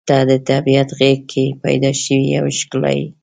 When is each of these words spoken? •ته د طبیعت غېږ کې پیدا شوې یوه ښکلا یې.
•ته 0.07 0.17
د 0.29 0.31
طبیعت 0.49 0.89
غېږ 0.99 1.19
کې 1.31 1.45
پیدا 1.63 1.91
شوې 2.03 2.25
یوه 2.35 2.51
ښکلا 2.59 2.91
یې. 2.99 3.05